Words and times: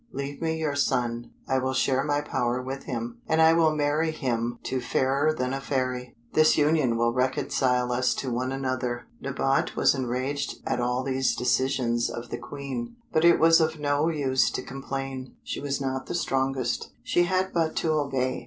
Leave 0.11 0.41
me 0.41 0.57
your 0.57 0.73
son; 0.73 1.29
I 1.47 1.59
will 1.59 1.75
share 1.75 2.03
my 2.03 2.21
power 2.21 2.59
with 2.59 2.85
him, 2.85 3.21
and 3.27 3.39
I 3.39 3.53
will 3.53 3.75
marry 3.75 4.09
him 4.09 4.57
to 4.63 4.81
Fairer 4.81 5.31
than 5.31 5.53
a 5.53 5.61
Fairy; 5.61 6.15
this 6.33 6.57
union 6.57 6.97
will 6.97 7.13
reconcile 7.13 7.91
us 7.91 8.15
to 8.15 8.31
one 8.31 8.51
another." 8.51 9.05
Nabote 9.21 9.75
was 9.75 9.93
enraged 9.93 10.55
at 10.65 10.79
all 10.79 11.03
these 11.03 11.35
decisions 11.35 12.09
of 12.09 12.31
the 12.31 12.39
Queen, 12.39 12.95
but 13.13 13.23
it 13.23 13.39
was 13.39 13.61
of 13.61 13.77
no 13.79 14.09
use 14.09 14.49
to 14.49 14.63
complain, 14.63 15.35
she 15.43 15.59
was 15.59 15.79
not 15.79 16.07
the 16.07 16.15
strongest. 16.15 16.93
She 17.03 17.25
had 17.25 17.53
but 17.53 17.75
to 17.75 17.91
obey. 17.91 18.39